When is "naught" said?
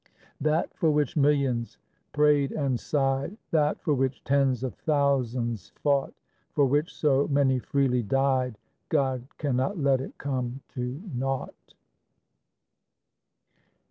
11.13-11.75